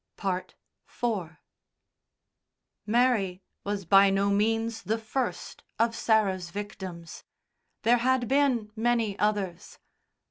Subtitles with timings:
[0.17, 0.49] IV
[2.87, 7.23] Mary was by no means the first of Sarah's victim's.
[7.83, 9.77] There had been many others.